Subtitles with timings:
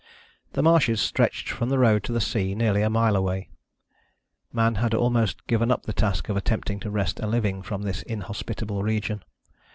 [0.53, 3.51] The marshes stretched from the road to the sea, nearly a mile away.
[4.51, 8.01] Man had almost given up the task of attempting to wrest a living from this
[8.01, 9.23] inhospitable region.